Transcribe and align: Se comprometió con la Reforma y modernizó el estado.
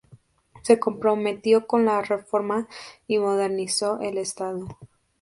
Se 0.63 0.79
comprometió 0.79 1.67
con 1.67 1.85
la 1.85 2.01
Reforma 2.01 2.67
y 3.05 3.19
modernizó 3.19 3.99
el 4.01 4.17
estado. 4.17 4.65